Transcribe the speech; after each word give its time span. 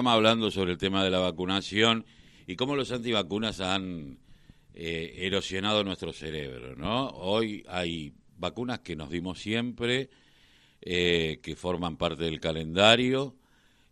Estamos 0.00 0.16
hablando 0.16 0.50
sobre 0.50 0.72
el 0.72 0.78
tema 0.78 1.04
de 1.04 1.10
la 1.10 1.18
vacunación 1.18 2.06
y 2.46 2.56
cómo 2.56 2.74
los 2.74 2.90
antivacunas 2.90 3.60
han 3.60 4.16
eh, 4.72 5.12
erosionado 5.18 5.84
nuestro 5.84 6.14
cerebro, 6.14 6.74
¿no? 6.74 7.08
Hoy 7.08 7.66
hay 7.68 8.14
vacunas 8.38 8.78
que 8.78 8.96
nos 8.96 9.10
dimos 9.10 9.38
siempre, 9.42 10.08
eh, 10.80 11.38
que 11.42 11.54
forman 11.54 11.98
parte 11.98 12.24
del 12.24 12.40
calendario. 12.40 13.36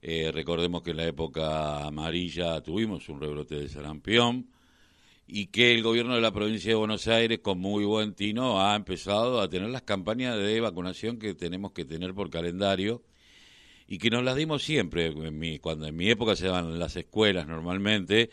Eh, 0.01 0.31
recordemos 0.33 0.81
que 0.81 0.93
en 0.93 0.97
la 0.97 1.07
época 1.07 1.85
amarilla 1.85 2.63
tuvimos 2.63 3.07
un 3.11 3.21
rebrote 3.21 3.57
de 3.57 3.69
sarampión 3.69 4.49
y 5.27 5.49
que 5.49 5.75
el 5.75 5.83
gobierno 5.83 6.15
de 6.15 6.23
la 6.23 6.33
provincia 6.33 6.71
de 6.71 6.77
Buenos 6.77 7.07
Aires, 7.07 7.41
con 7.41 7.59
muy 7.59 7.85
buen 7.85 8.15
tino, 8.15 8.63
ha 8.63 8.75
empezado 8.75 9.43
a 9.43 9.49
tener 9.51 9.69
las 9.69 9.83
campañas 9.83 10.39
de 10.39 10.59
vacunación 10.59 11.19
que 11.19 11.35
tenemos 11.35 11.73
que 11.73 11.85
tener 11.85 12.15
por 12.15 12.31
calendario 12.31 13.03
y 13.89 13.99
que 13.99 14.11
nos 14.11 14.23
las 14.23 14.37
dimos 14.37 14.63
siempre, 14.63 15.07
en 15.07 15.39
mi, 15.39 15.59
cuando 15.59 15.87
en 15.87 15.97
mi 15.97 16.11
época 16.11 16.37
se 16.37 16.47
daban 16.47 16.79
las 16.79 16.95
escuelas 16.95 17.49
normalmente, 17.49 18.31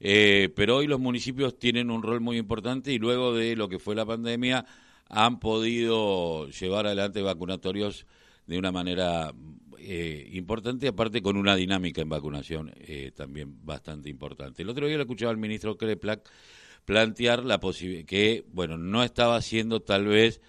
eh, 0.00 0.50
pero 0.56 0.76
hoy 0.76 0.86
los 0.86 0.98
municipios 0.98 1.58
tienen 1.58 1.90
un 1.90 2.02
rol 2.02 2.20
muy 2.20 2.38
importante 2.38 2.92
y 2.92 2.98
luego 2.98 3.34
de 3.34 3.56
lo 3.56 3.68
que 3.68 3.78
fue 3.78 3.94
la 3.94 4.06
pandemia 4.06 4.64
han 5.08 5.38
podido 5.38 6.48
llevar 6.48 6.86
adelante 6.86 7.20
vacunatorios 7.22 8.06
de 8.46 8.58
una 8.58 8.72
manera 8.72 9.32
eh, 9.78 10.30
importante, 10.32 10.88
aparte 10.88 11.20
con 11.20 11.36
una 11.36 11.54
dinámica 11.54 12.00
en 12.00 12.08
vacunación 12.08 12.72
eh, 12.76 13.12
también 13.14 13.64
bastante 13.64 14.08
importante. 14.08 14.62
El 14.62 14.70
otro 14.70 14.86
día 14.86 14.96
lo 14.96 15.02
escuchaba 15.02 15.30
al 15.30 15.36
ministro 15.36 15.76
Kreplak 15.76 16.28
plantear 16.86 17.44
la 17.44 17.60
que, 18.06 18.44
bueno, 18.52 18.78
no 18.78 19.02
estaba 19.02 19.42
siendo 19.42 19.80
tal 19.80 20.06
vez 20.06 20.40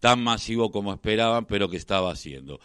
tan 0.00 0.22
masivo 0.22 0.70
como 0.70 0.92
esperaban, 0.92 1.46
pero 1.46 1.68
que 1.68 1.76
estaba 1.76 2.12
haciendo. 2.12 2.60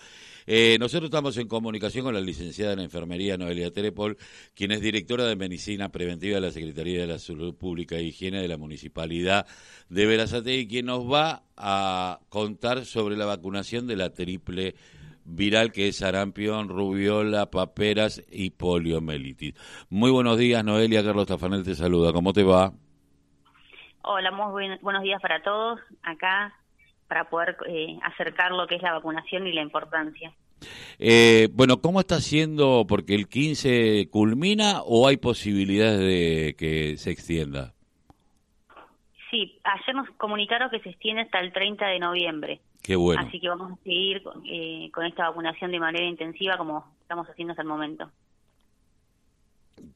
Eh, 0.45 0.77
nosotros 0.79 1.05
estamos 1.05 1.37
en 1.37 1.47
comunicación 1.47 2.05
con 2.05 2.13
la 2.13 2.21
licenciada 2.21 2.73
en 2.73 2.79
Enfermería 2.79 3.37
Noelia 3.37 3.71
Terepol, 3.71 4.17
quien 4.55 4.71
es 4.71 4.81
directora 4.81 5.25
de 5.25 5.35
Medicina 5.35 5.89
Preventiva 5.89 6.35
de 6.35 6.41
la 6.41 6.51
Secretaría 6.51 7.01
de 7.01 7.07
la 7.07 7.19
Salud 7.19 7.55
Pública 7.55 7.95
e 7.95 8.03
Higiene 8.03 8.41
de 8.41 8.47
la 8.47 8.57
Municipalidad 8.57 9.47
de 9.89 10.05
Verazate 10.05 10.55
y 10.55 10.67
quien 10.67 10.87
nos 10.87 11.11
va 11.11 11.43
a 11.57 12.19
contar 12.29 12.85
sobre 12.85 13.15
la 13.15 13.25
vacunación 13.25 13.87
de 13.87 13.95
la 13.95 14.09
triple 14.11 14.75
viral 15.25 15.71
que 15.71 15.87
es 15.87 15.97
sarampión, 15.97 16.67
rubiola, 16.67 17.49
paperas 17.49 18.23
y 18.29 18.51
poliomielitis. 18.51 19.55
Muy 19.89 20.11
buenos 20.11 20.37
días, 20.37 20.63
Noelia. 20.63 21.03
Carlos 21.03 21.27
Tafanel 21.27 21.63
te 21.63 21.75
saluda. 21.75 22.11
¿Cómo 22.11 22.33
te 22.33 22.43
va? 22.43 22.73
Hola, 24.01 24.31
muy 24.31 24.77
buenos 24.81 25.01
días 25.01 25.21
para 25.21 25.41
todos. 25.41 25.79
Acá 26.01 26.53
para 27.13 27.29
poder 27.29 27.55
eh, 27.67 27.99
acercar 28.01 28.51
lo 28.51 28.65
que 28.65 28.75
es 28.75 28.81
la 28.81 28.93
vacunación 28.93 29.45
y 29.45 29.53
la 29.53 29.61
importancia. 29.61 30.33
Eh, 30.97 31.47
bueno, 31.53 31.79
¿cómo 31.79 31.99
está 31.99 32.19
siendo? 32.19 32.87
Porque 32.87 33.13
el 33.13 33.27
15 33.27 34.09
culmina 34.09 34.81
o 34.81 35.07
hay 35.07 35.17
posibilidades 35.17 35.99
de 35.99 36.55
que 36.57 36.97
se 36.97 37.11
extienda. 37.11 37.75
Sí, 39.29 39.59
ayer 39.63 39.95
nos 39.95 40.09
comunicaron 40.17 40.71
que 40.71 40.79
se 40.79 40.89
extiende 40.89 41.21
hasta 41.21 41.39
el 41.39 41.53
30 41.53 41.85
de 41.85 41.99
noviembre. 41.99 42.61
Qué 42.81 42.95
bueno. 42.95 43.21
Así 43.21 43.39
que 43.39 43.47
vamos 43.47 43.73
a 43.73 43.83
seguir 43.83 44.23
eh, 44.45 44.89
con 44.91 45.05
esta 45.05 45.29
vacunación 45.29 45.71
de 45.71 45.79
manera 45.79 46.05
intensiva 46.05 46.57
como 46.57 46.95
estamos 47.01 47.27
haciendo 47.27 47.51
hasta 47.51 47.61
el 47.61 47.67
momento. 47.67 48.09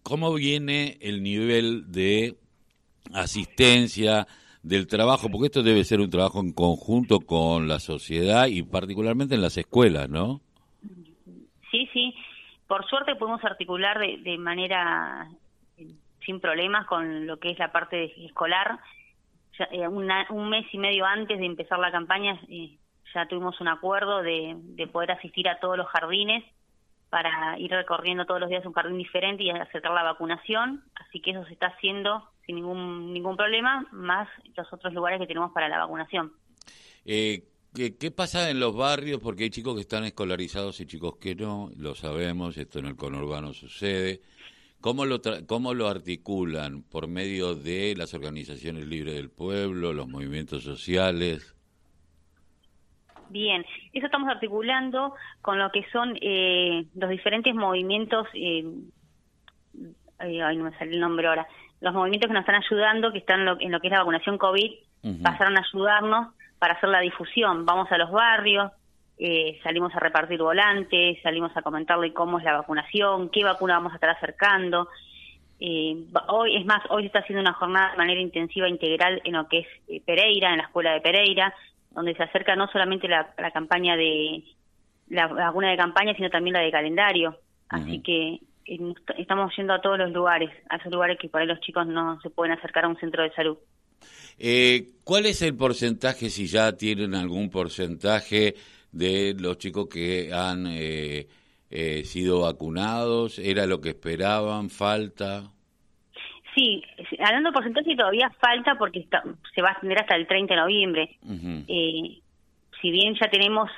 ¿Cómo 0.04 0.32
viene 0.36 1.00
el 1.02 1.24
nivel 1.24 1.92
de 1.92 2.38
asistencia, 3.12 4.28
del 4.64 4.88
trabajo, 4.88 5.30
porque 5.30 5.48
esto 5.48 5.64
debe 5.64 5.84
ser 5.84 6.00
un 6.00 6.10
trabajo 6.10 6.40
en 6.40 6.54
conjunto 6.54 7.20
con 7.20 7.68
la 7.68 7.80
sociedad 7.80 8.48
y 8.48 8.64
particularmente 8.64 9.36
en 9.36 9.42
las 9.42 9.58
escuelas, 9.58 10.10
¿no? 10.10 10.42
Sí, 11.72 11.90
sí. 11.94 12.16
Por 12.68 12.88
suerte 12.88 13.16
podemos 13.16 13.44
articular 13.44 14.00
de, 14.00 14.38
manera 14.38 15.30
eh, 15.78 15.88
sin 16.26 16.40
problemas 16.40 16.86
con 16.88 17.26
lo 17.26 17.38
que 17.38 17.52
es 17.52 17.60
la 17.60 17.72
parte 17.72 18.26
escolar. 18.26 18.80
Eh, 19.72 19.88
un 19.88 20.50
mes 20.50 20.66
y 20.72 20.78
medio 20.78 21.06
antes 21.06 21.40
de 21.40 21.46
empezar 21.46 21.80
la 21.80 21.92
campaña 21.92 22.40
eh, 22.48 22.78
ya 23.14 23.26
tuvimos 23.26 23.60
un 23.60 23.70
acuerdo 23.70 24.22
de, 24.22 24.56
de 24.56 24.88
poder 24.88 25.12
asistir 25.12 25.50
a 25.50 25.60
todos 25.60 25.78
los 25.78 25.88
jardines 25.88 26.44
para 27.10 27.58
ir 27.58 27.72
recorriendo 27.72 28.26
todos 28.26 28.42
los 28.42 28.50
días 28.50 28.66
un 28.66 28.74
jardín 28.74 28.98
diferente 28.98 29.44
y 29.44 29.50
acercar 29.50 29.94
la 29.94 30.04
vacunación. 30.04 30.84
Así 30.96 31.22
que 31.22 31.32
eso 31.32 31.46
se 31.46 31.54
está 31.54 31.68
haciendo 31.68 32.28
sin 32.48 32.56
ningún, 32.56 33.14
ningún 33.14 33.38
problema, 33.38 33.86
más 33.92 34.28
los 34.56 34.72
otros 34.74 34.94
lugares 34.94 35.20
que 35.20 35.28
tenemos 35.28 35.52
para 35.52 35.68
la 35.70 35.78
vacunación. 35.78 36.32
Eh, 37.06 37.44
¿qué, 37.76 38.12
pasa 38.12 38.50
en 38.50 38.60
los 38.60 38.76
barrios? 38.76 39.20
Porque 39.22 39.44
hay 39.44 39.50
chicos 39.50 39.76
que 39.76 39.82
están 39.82 40.06
escolarizados 40.06 40.80
y 40.80 40.88
chicos 40.88 41.18
que 41.18 41.36
no, 41.36 41.70
lo 41.78 41.94
sabemos, 41.94 42.58
esto 42.58 42.80
en 42.80 42.88
el 42.88 42.96
conurbano 42.96 43.54
sucede. 43.54 44.22
¿Cómo 44.82 45.06
lo, 45.06 45.20
¿Cómo 45.48 45.74
lo 45.74 45.88
articulan? 45.88 46.84
¿Por 46.84 47.08
medio 47.08 47.54
de 47.54 47.96
las 47.98 48.14
organizaciones 48.14 48.88
libres 48.88 49.16
del 49.16 49.30
pueblo, 49.30 49.92
los 49.92 50.08
movimientos 50.08 50.64
sociales? 50.64 51.54
Bien, 53.30 53.66
eso 53.92 54.06
estamos 54.06 54.30
articulando 54.30 55.14
con 55.42 55.60
lo 55.60 55.70
que 55.72 55.86
son 55.92 56.18
eh, 56.22 56.86
los 56.96 57.10
diferentes 57.10 57.54
movimientos, 57.54 58.26
eh, 58.34 58.64
ay, 60.20 60.56
no 60.56 60.64
me 60.64 60.78
sale 60.78 60.94
el 60.94 61.02
nombre 61.02 61.28
ahora, 61.28 61.46
los 61.82 61.94
movimientos 61.94 62.28
que 62.28 62.34
nos 62.34 62.42
están 62.42 62.62
ayudando, 62.64 63.12
que 63.12 63.20
están 63.20 63.48
en 63.60 63.72
lo, 63.72 63.80
que 63.80 63.88
es 63.88 63.92
la 63.92 64.00
vacunación 64.00 64.38
COVID, 64.38 64.72
pasaron 65.22 65.58
a 65.58 65.62
ayudarnos 65.62 66.34
para 66.60 66.74
hacer 66.74 66.90
la 66.90 67.00
difusión. 67.00 67.66
Vamos 67.66 67.92
a 67.92 67.98
los 67.98 68.12
barrios, 68.12 68.72
eh, 69.20 69.60
salimos 69.64 69.94
a 69.96 70.00
repartir 70.00 70.40
volantes, 70.40 71.22
salimos 71.22 71.56
a 71.56 71.62
comentarle 71.62 72.14
cómo 72.14 72.40
es 72.40 72.46
la 72.46 72.58
vacunación, 72.58 73.30
qué 73.30 73.44
vacuna 73.44 73.76
vamos 73.76 73.92
a 73.92 73.96
estar 73.96 74.10
acercando. 74.10 74.90
Eh, 75.60 75.96
hoy, 76.28 76.56
es 76.56 76.66
más, 76.66 76.84
hoy 76.90 77.04
se 77.04 77.08
está 77.08 77.20
haciendo 77.20 77.42
una 77.42 77.54
jornada 77.54 77.92
de 77.92 77.98
manera 77.98 78.22
intensiva 78.22 78.70
integral 78.70 79.22
en 79.24 79.34
lo 79.34 79.48
que 79.48 79.60
es 79.60 79.68
eh, 79.88 80.02
Pereira, 80.06 80.52
en 80.52 80.58
la 80.58 80.64
escuela 80.64 80.94
de 80.94 81.02
Pereira, 81.02 81.54
donde 81.92 82.16
se 82.16 82.24
acerca 82.24 82.56
no 82.56 82.68
solamente 82.68 83.08
la, 83.08 83.34
campaña 83.52 83.96
de 83.96 84.44
la 85.10 85.28
vacuna 85.28 85.72
de 85.72 85.78
campaña, 85.78 86.14
sino 86.16 86.30
también 86.30 86.54
la 86.54 86.62
de 86.62 86.72
calendario. 86.72 87.38
Así 87.70 88.02
que 88.02 88.40
estamos 89.18 89.56
yendo 89.56 89.74
a 89.74 89.82
todos 89.82 89.98
los 89.98 90.12
lugares, 90.12 90.52
a 90.70 90.78
esos 90.78 90.92
lugares 90.92 91.18
que 91.20 91.30
por 91.30 91.42
ahí 91.42 91.48
los 91.48 91.60
chicos 91.62 91.88
no 91.88 92.20
se 92.22 92.30
pueden 92.30 92.54
acercar 92.54 92.86
a 92.86 92.90
un 92.90 92.98
centro 92.98 93.24
de 93.24 93.32
salud. 93.32 93.58
Eh, 94.38 94.90
¿Cuál 95.04 95.26
es 95.26 95.42
el 95.42 95.56
porcentaje, 95.56 96.30
si 96.30 96.48
ya 96.48 96.74
tienen 96.74 97.16
algún 97.16 97.50
porcentaje 97.50 98.56
de 98.92 99.36
los 99.40 99.58
chicos 99.58 99.88
que 99.88 100.32
han 100.34 100.68
eh, 100.68 101.28
eh, 101.70 102.04
sido 102.04 102.42
vacunados? 102.42 103.40
¿Era 103.40 103.66
lo 103.66 103.82
que 103.82 103.90
esperaban? 103.90 104.70
¿Falta? 104.70 105.44
Sí, 106.56 106.84
hablando 107.20 107.50
de 107.50 107.54
porcentaje 107.54 107.96
todavía 107.96 108.30
falta 108.42 108.76
porque 108.78 109.08
se 109.56 109.62
va 109.62 109.70
a 109.70 109.72
extender 109.74 110.02
hasta 110.02 110.16
el 110.16 110.28
30 110.28 110.54
de 110.54 110.60
noviembre. 110.60 111.18
si 112.82 112.92
bien 112.92 113.16
ya 113.20 113.30
tenemos 113.30 113.70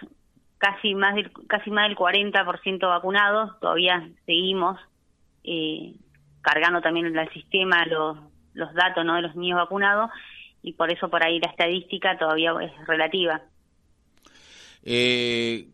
casi 0.59 0.93
más 0.93 1.15
del, 1.15 1.31
casi 1.47 1.71
más 1.71 1.87
del 1.87 1.97
40% 1.97 2.87
vacunados, 2.87 3.59
todavía 3.59 4.07
seguimos 4.25 4.79
eh, 5.43 5.95
cargando 6.41 6.81
también 6.81 7.07
el 7.07 7.29
sistema 7.33 7.85
los, 7.85 8.17
los 8.53 8.73
datos 8.73 9.03
¿no? 9.03 9.15
de 9.15 9.23
los 9.23 9.35
niños 9.35 9.57
vacunados 9.57 10.11
y 10.61 10.73
por 10.73 10.91
eso 10.91 11.09
por 11.09 11.25
ahí 11.25 11.39
la 11.39 11.49
estadística 11.49 12.17
todavía 12.17 12.53
es 12.61 12.87
relativa. 12.87 13.41
Eh, 14.83 15.69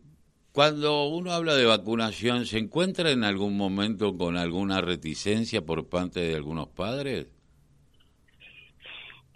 cuando 0.52 1.06
uno 1.08 1.32
habla 1.32 1.54
de 1.54 1.64
vacunación, 1.64 2.46
¿se 2.46 2.58
encuentra 2.58 3.10
en 3.10 3.24
algún 3.24 3.56
momento 3.56 4.16
con 4.16 4.36
alguna 4.36 4.80
reticencia 4.80 5.66
por 5.66 5.88
parte 5.88 6.20
de 6.20 6.36
algunos 6.36 6.68
padres? 6.68 7.26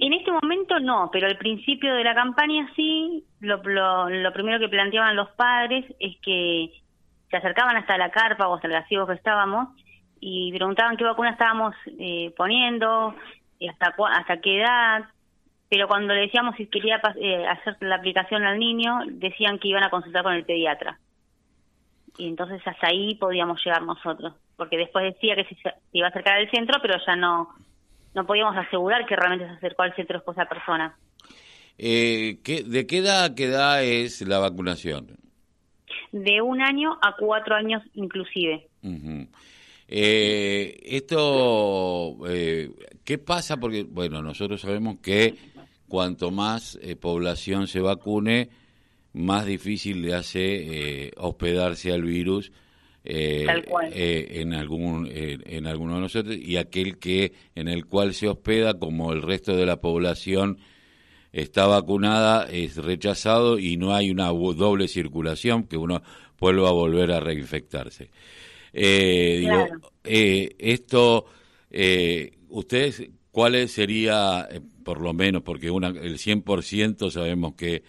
En 0.03 0.15
este 0.15 0.33
momento 0.33 0.81
no, 0.81 1.11
pero 1.12 1.27
al 1.27 1.37
principio 1.37 1.94
de 1.94 2.05
la 2.05 2.15
campaña 2.15 2.66
sí. 2.75 3.22
Lo, 3.41 3.62
lo, 3.62 4.33
primero 4.33 4.59
que 4.59 4.69
planteaban 4.69 5.15
los 5.15 5.31
padres 5.31 5.84
es 5.99 6.16
que 6.22 6.72
se 7.31 7.37
acercaban 7.37 7.77
hasta 7.77 7.99
la 7.99 8.11
carpa 8.11 8.49
o 8.49 8.55
hasta 8.55 8.66
el 8.66 8.72
gazebo 8.72 9.06
que 9.06 9.15
estábamos 9.15 9.69
y 10.19 10.53
preguntaban 10.53 10.97
qué 10.97 11.05
vacuna 11.05 11.31
estábamos 11.31 11.75
eh, 11.99 12.35
poniendo, 12.37 13.14
y 13.58 13.69
hasta, 13.69 13.94
hasta 14.12 14.41
qué 14.41 14.61
edad. 14.61 15.05
Pero 15.69 15.87
cuando 15.87 16.14
le 16.14 16.23
decíamos 16.23 16.56
si 16.56 16.67
quería 16.67 17.00
eh, 17.17 17.46
hacer 17.46 17.76
la 17.81 17.96
aplicación 17.96 18.44
al 18.44 18.58
niño, 18.58 19.00
decían 19.06 19.58
que 19.58 19.69
iban 19.69 19.85
a 19.85 19.91
consultar 19.91 20.23
con 20.23 20.32
el 20.32 20.44
pediatra. 20.44 20.99
Y 22.17 22.26
entonces 22.26 22.67
hasta 22.67 22.88
ahí 22.88 23.17
podíamos 23.17 23.62
llegar 23.62 23.82
nosotros, 23.82 24.35
porque 24.56 24.79
después 24.79 25.05
decía 25.05 25.37
que 25.37 25.44
se 25.44 25.75
iba 25.93 26.06
a 26.06 26.11
acercar 26.11 26.38
al 26.38 26.50
centro, 26.50 26.79
pero 26.81 26.99
ya 27.06 27.17
no 27.17 27.50
no 28.14 28.26
podíamos 28.26 28.56
asegurar 28.56 29.06
que 29.06 29.16
realmente 29.16 29.46
se 29.46 29.52
acercó 29.52 29.82
al 29.82 29.94
centro 29.94 30.22
esa 30.26 30.46
persona. 30.46 30.96
Eh, 31.78 32.38
¿De 32.66 32.86
qué 32.86 32.98
edad 32.98 33.34
qué 33.34 33.44
edad 33.44 33.82
es 33.82 34.20
la 34.22 34.38
vacunación? 34.38 35.16
De 36.12 36.42
un 36.42 36.60
año 36.60 36.98
a 37.02 37.14
cuatro 37.18 37.54
años 37.54 37.82
inclusive. 37.94 38.68
eh, 39.88 40.78
esto, 40.84 42.16
eh, 42.28 42.70
¿qué 43.04 43.18
pasa? 43.18 43.56
Porque, 43.56 43.84
bueno, 43.84 44.22
nosotros 44.22 44.60
sabemos 44.60 44.98
que 45.02 45.34
cuanto 45.88 46.30
más 46.30 46.78
eh, 46.82 46.96
población 46.96 47.66
se 47.66 47.80
vacune, 47.80 48.50
más 49.12 49.44
difícil 49.46 50.02
le 50.02 50.14
hace 50.14 51.06
eh, 51.06 51.10
hospedarse 51.16 51.92
al 51.92 52.02
virus 52.02 52.52
eh, 53.02 53.47
eh, 53.93 54.29
en 54.43 54.52
algún 54.52 55.08
eh, 55.11 55.38
en 55.47 55.67
alguno 55.67 55.94
de 55.94 56.00
nosotros 56.02 56.37
y 56.37 56.58
aquel 56.58 56.99
que 56.99 57.32
en 57.55 57.67
el 57.69 57.87
cual 57.87 58.12
se 58.12 58.29
hospeda 58.29 58.79
como 58.79 59.14
el 59.14 59.23
resto 59.23 59.56
de 59.56 59.64
la 59.64 59.81
población 59.81 60.58
está 61.32 61.67
vacunada 61.67 62.47
es 62.50 62.76
rechazado 62.76 63.58
y 63.58 63.79
no 63.79 63.94
hay 63.94 64.11
una 64.11 64.26
doble 64.26 64.87
circulación 64.87 65.64
que 65.64 65.79
uno 65.79 66.02
vuelva 66.38 66.69
a 66.69 66.73
volver 66.73 67.11
a 67.12 67.20
reinfectarse. 67.20 68.11
Digo 68.75 69.67
esto 70.05 71.25
ustedes 72.50 73.08
cuáles 73.31 73.73
sería 73.73 74.46
por 74.85 75.00
lo 75.00 75.14
menos 75.14 75.41
porque 75.43 75.70
una 75.70 75.88
el 75.88 76.19
100% 76.19 77.11
sabemos 77.11 77.55
que 77.55 77.82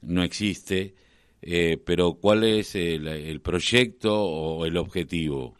no 0.00 0.22
existe 0.22 0.94
eh, 1.42 1.78
pero 1.84 2.14
¿cuál 2.20 2.44
es 2.44 2.74
el, 2.74 3.40
proyecto 3.40 4.14
o 4.14 4.66
el 4.66 4.76
objetivo? 4.76 5.54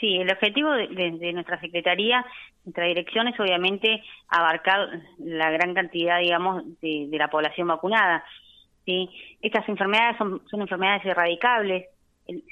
Sí, 0.00 0.16
el 0.16 0.30
objetivo 0.30 0.72
de, 0.72 1.32
nuestra 1.32 1.60
Secretaría, 1.60 2.24
nuestra 2.64 2.86
dirección 2.86 3.28
es 3.28 3.38
obviamente 3.38 4.02
abarcar 4.28 4.88
la 5.18 5.50
gran 5.50 5.74
cantidad, 5.74 6.20
digamos, 6.20 6.62
de, 6.80 7.08
la 7.12 7.28
población 7.28 7.68
vacunada. 7.68 8.24
¿sí? 8.84 9.08
Estas 9.40 9.68
enfermedades 9.68 10.16
son, 10.18 10.42
enfermedades 10.52 11.04
erradicables, 11.04 11.86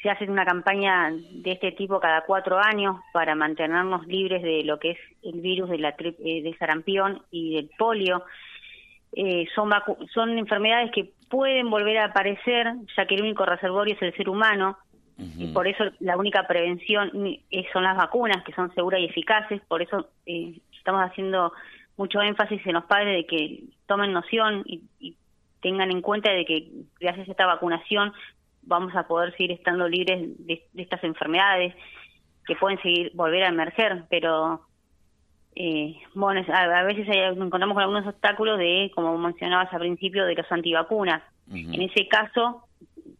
se 0.02 0.10
hace 0.10 0.24
una 0.24 0.44
campaña 0.44 1.10
de 1.10 1.52
este 1.52 1.72
tipo 1.72 1.98
cada 1.98 2.22
cuatro 2.26 2.58
años 2.58 2.96
para 3.14 3.34
mantenernos 3.34 4.06
libres 4.06 4.42
de 4.42 4.64
lo 4.64 4.78
que 4.78 4.90
es 4.90 4.98
el 5.22 5.40
virus 5.40 5.70
de 5.70 5.78
la 5.78 5.94
eh, 5.98 6.42
de 6.42 6.54
sarampión 6.58 7.22
y 7.30 7.54
del 7.54 7.70
polio. 7.78 8.22
Eh, 9.12 9.46
son, 9.54 9.70
son 10.12 10.38
enfermedades 10.38 10.90
que 10.92 11.12
pueden 11.28 11.70
volver 11.70 11.98
a 11.98 12.06
aparecer, 12.06 12.74
ya 12.96 13.06
que 13.06 13.14
el 13.14 13.22
único 13.22 13.44
reservorio 13.44 13.94
es 13.94 14.02
el 14.02 14.14
ser 14.14 14.28
humano, 14.28 14.78
y 15.18 15.52
por 15.52 15.68
eso 15.68 15.84
la 16.00 16.16
única 16.16 16.48
prevención 16.48 17.12
son 17.72 17.84
las 17.84 17.96
vacunas, 17.96 18.42
que 18.44 18.52
son 18.52 18.74
seguras 18.74 19.00
y 19.00 19.04
eficaces, 19.04 19.60
por 19.68 19.80
eso 19.80 20.08
eh, 20.26 20.58
estamos 20.76 21.02
haciendo 21.02 21.52
mucho 21.96 22.20
énfasis 22.20 22.66
en 22.66 22.72
los 22.72 22.84
padres 22.86 23.16
de 23.18 23.26
que 23.26 23.62
tomen 23.86 24.12
noción 24.12 24.62
y, 24.66 24.82
tengan 25.60 25.92
en 25.92 26.02
cuenta 26.02 26.32
de 26.32 26.44
que 26.44 26.72
gracias 26.98 27.28
a 27.28 27.30
esta 27.30 27.46
vacunación 27.46 28.12
vamos 28.62 28.96
a 28.96 29.06
poder 29.06 29.30
seguir 29.36 29.52
estando 29.52 29.88
libres 29.88 30.20
de, 30.44 30.64
de 30.72 30.82
estas 30.82 31.04
enfermedades 31.04 31.72
que 32.44 32.56
pueden 32.56 32.82
seguir 32.82 33.12
volver 33.14 33.44
a 33.44 33.48
emerger, 33.50 34.02
pero 34.10 34.62
eh, 35.54 35.96
bueno, 36.14 36.42
a, 36.52 36.82
veces 36.84 37.06
encontramos 37.08 37.74
con 37.74 37.82
algunos 37.82 38.06
obstáculos 38.06 38.58
de, 38.58 38.90
como 38.94 39.16
mencionabas 39.18 39.72
al 39.72 39.80
principio, 39.80 40.24
de 40.24 40.34
los 40.34 40.50
antivacunas. 40.50 41.22
En 41.52 41.82
ese 41.82 42.08
caso, 42.08 42.64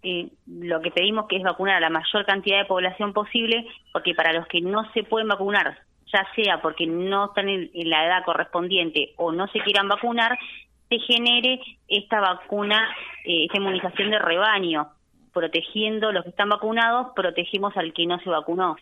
eh, 0.03 0.29
lo 0.47 0.81
que 0.81 0.91
pedimos 0.91 1.27
que 1.29 1.37
es 1.37 1.43
vacunar 1.43 1.77
a 1.77 1.81
la 1.81 1.91
mayor 1.91 2.25
cantidad 2.25 2.59
de 2.59 2.65
población 2.65 3.13
posible, 3.13 3.67
porque 3.93 4.15
para 4.15 4.33
los 4.33 4.47
que 4.47 4.61
no 4.61 4.91
se 4.93 5.05
pueden 5.05 5.29
vacunar, 5.29 5.79
ya 6.13 6.27
sea 6.35 6.61
porque 6.63 6.87
no 6.87 7.27
están 7.27 7.49
en, 7.49 7.71
la 7.75 8.07
edad 8.07 8.25
correspondiente 8.25 9.13
o 9.17 9.33
no 9.33 9.47
se 9.49 9.61
quieran 9.61 9.89
vacunar, 9.89 10.39
se 10.89 10.99
genere 10.99 11.61
esta 11.89 12.21
vacuna, 12.21 12.89
eh, 13.25 13.45
esta 13.45 13.59
inmunización 13.59 14.11
de 14.11 14.19
rebaño, 14.19 14.89
protegiendo 15.33 16.09
a 16.09 16.13
los 16.13 16.25
que 16.25 16.31
están 16.31 16.49
vacunados, 16.49 17.09
protegemos 17.15 17.77
al 17.77 17.93
que 17.93 18.07
no 18.07 18.19
se 18.21 18.31
vacunó. 18.31 18.77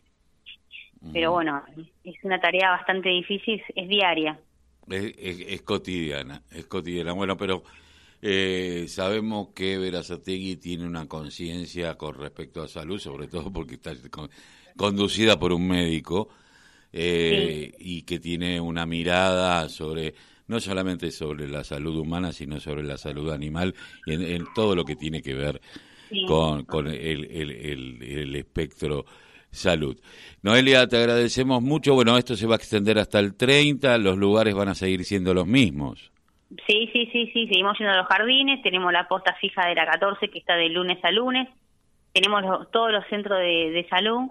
Pero 1.12 1.32
bueno, 1.32 1.62
es 2.05 2.14
una 2.23 2.41
tarea 2.41 2.70
bastante 2.70 3.08
difícil, 3.08 3.62
es 3.75 3.88
diaria. 3.88 4.38
Es, 4.88 5.62
cotidiana, 5.62 6.43
es 6.50 6.67
cotidiana. 6.67 7.12
Bueno, 7.12 7.37
pero 7.37 7.62
eh, 8.20 8.85
sabemos 8.88 9.49
que 9.55 9.79
Verazategui 9.79 10.56
tiene 10.56 10.87
una 10.87 11.06
conciencia 11.06 11.97
con 11.97 12.17
respecto 12.17 12.62
a 12.62 12.69
salud, 12.69 12.99
sobre 12.99 13.29
todo 13.29 13.50
porque 13.52 13.76
está 13.76 13.93
conducida 14.76 15.38
por 15.38 15.52
un 15.52 15.69
médico 15.69 16.29
eh, 16.93 17.73
y 17.79 18.02
que 18.02 18.19
tiene 18.19 18.61
una 18.61 18.85
mirada 18.85 19.69
sobre 19.69 20.14
no 20.49 20.58
solamente 20.58 21.12
sobre 21.12 21.47
la 21.49 21.62
salud 21.62 21.97
humana, 21.97 22.32
sino 22.32 22.58
sobre 22.58 22.82
la 22.82 22.99
salud 22.99 23.31
animal 23.31 23.75
y 24.05 24.14
en, 24.14 24.44
todo 24.52 24.75
lo 24.75 24.85
que 24.85 24.97
tiene 24.97 25.23
que 25.23 25.32
ver 25.32 25.61
con, 26.26 26.64
con 26.64 26.88
el, 26.88 27.25
el, 27.31 28.02
el 28.02 28.35
espectro 28.35 29.06
salud. 29.50 30.00
Noelia, 30.43 30.87
te 30.87 30.97
agradecemos 30.97 31.62
mucho. 31.62 31.94
Bueno, 31.94 32.17
esto 32.17 32.37
se 32.37 32.47
va 32.47 32.55
a 32.55 32.56
extender 32.56 32.99
hasta 32.99 33.19
el 33.19 33.37
30, 33.37 33.99
los 33.99 34.17
lugares 34.17 34.55
van 34.55 34.69
a 34.69 34.75
seguir 34.75 35.05
siendo 35.05 35.35
los 35.35 35.47
mismos. 35.47 36.11
Sí, 36.67 36.88
sí, 36.93 37.08
sí, 37.12 37.31
sí, 37.32 37.47
seguimos 37.47 37.79
yendo 37.79 37.93
a 37.93 37.99
los 37.99 38.06
jardines, 38.08 38.61
tenemos 38.62 38.93
la 38.93 39.06
posta 39.06 39.35
fija 39.41 39.69
de 39.69 39.75
la 39.76 39.87
14 39.87 40.29
que 40.29 40.38
está 40.41 40.56
de 40.56 40.69
lunes 40.69 40.99
a 41.05 41.12
lunes, 41.12 41.49
tenemos 42.12 42.69
todos 42.73 42.91
los 42.91 43.05
centros 43.08 43.38
de, 43.38 43.87
salud 43.88 44.31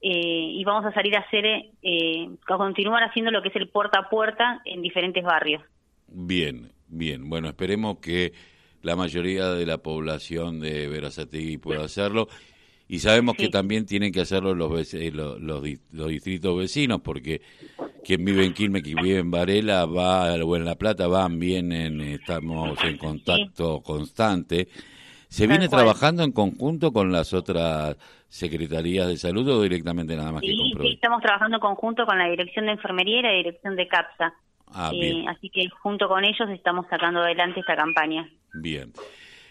eh, 0.00 0.52
y 0.54 0.64
vamos 0.64 0.86
a 0.86 0.94
salir 0.94 1.14
a 1.16 1.20
hacer, 1.20 1.44
eh, 1.44 2.30
a 2.48 2.56
continuar 2.56 3.02
haciendo 3.02 3.30
lo 3.30 3.42
que 3.42 3.48
es 3.48 3.56
el 3.56 3.68
puerta 3.68 3.98
a 3.98 4.08
puerta 4.08 4.62
en 4.64 4.80
diferentes 4.80 5.22
barrios. 5.22 5.62
Bien, 6.06 6.72
bien. 6.88 7.28
Bueno, 7.28 7.48
esperemos 7.48 7.98
que 7.98 8.32
la 8.80 8.96
mayoría 8.96 9.50
de 9.50 9.66
la 9.66 9.78
población 9.78 10.60
de 10.60 10.88
Verazategui 10.88 11.58
pueda 11.58 11.84
hacerlo 11.84 12.28
y 12.90 12.98
sabemos 12.98 13.36
que 13.36 13.48
también 13.48 13.86
tienen 13.86 14.10
que 14.10 14.20
hacerlo 14.20 14.52
los, 14.52 14.94
eh, 14.94 15.12
los, 15.12 15.40
los, 15.40 15.62
distritos 15.62 16.58
vecinos, 16.58 17.00
porque 17.00 17.40
quien 18.04 18.24
vive 18.24 18.44
en 18.44 18.52
Quilmes, 18.52 18.82
quien 18.82 18.96
vive 18.96 19.20
en 19.20 19.30
Varela, 19.30 19.86
va 19.86 20.34
o 20.34 20.56
en 20.56 20.64
La 20.64 20.74
Plata, 20.74 21.06
van, 21.06 21.38
vienen, 21.38 22.00
estamos 22.00 22.82
en 22.82 22.98
contacto 22.98 23.80
constante. 23.80 24.66
¿Se 25.28 25.46
viene 25.46 25.68
trabajando 25.68 26.24
en 26.24 26.32
conjunto 26.32 26.92
con 26.92 27.12
las 27.12 27.32
otras 27.32 27.96
secretarías 28.28 29.06
de 29.06 29.16
salud 29.16 29.48
o 29.48 29.62
directamente 29.62 30.16
nada 30.16 30.32
más 30.32 30.40
que 30.40 30.56
con 30.56 30.82
Sí, 30.82 30.94
estamos 30.94 31.22
trabajando 31.22 31.58
en 31.58 31.60
conjunto 31.60 32.04
con 32.04 32.18
la 32.18 32.28
Dirección 32.28 32.66
de 32.66 32.72
Enfermería 32.72 33.20
y 33.20 33.22
la 33.22 33.32
Dirección 33.34 33.76
de 33.76 33.86
CAPSA. 33.86 34.34
Ah, 34.74 34.90
eh, 34.92 35.24
así 35.28 35.48
que 35.48 35.68
junto 35.80 36.08
con 36.08 36.24
ellos 36.24 36.48
estamos 36.50 36.86
sacando 36.90 37.20
adelante 37.20 37.60
esta 37.60 37.76
campaña. 37.76 38.28
Bien. 38.52 38.92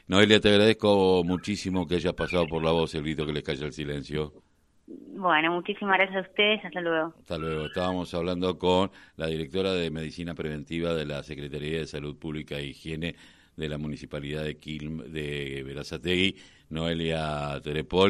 Noelia, 0.09 0.39
te 0.39 0.49
agradezco 0.49 1.23
muchísimo 1.23 1.85
que 1.85 1.93
hayas 1.93 2.15
pasado 2.15 2.47
por 2.47 2.63
la 2.63 2.71
voz 2.71 2.95
el 2.95 3.03
grito 3.03 3.27
que 3.27 3.31
les 3.31 3.43
calla 3.43 3.67
el 3.67 3.73
silencio. 3.73 4.33
Bueno, 4.87 5.51
muchísimas 5.51 5.99
gracias 5.99 6.25
a 6.25 6.27
ustedes. 6.27 6.65
Hasta 6.65 6.81
luego. 6.81 7.13
Hasta 7.19 7.37
luego. 7.37 7.65
Estábamos 7.67 8.11
hablando 8.15 8.57
con 8.57 8.89
la 9.17 9.27
directora 9.27 9.71
de 9.71 9.91
Medicina 9.91 10.33
Preventiva 10.33 10.95
de 10.95 11.05
la 11.05 11.21
Secretaría 11.21 11.77
de 11.77 11.85
Salud 11.85 12.17
Pública 12.17 12.57
e 12.57 12.65
Higiene 12.65 13.15
de 13.55 13.69
la 13.69 13.77
Municipalidad 13.77 14.43
de 14.45 14.57
Quilm 14.57 15.11
de 15.11 15.61
Verazategui, 15.63 16.37
Noelia 16.69 17.61
Terepol. 17.61 18.07